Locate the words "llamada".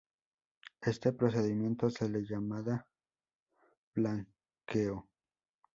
2.25-2.87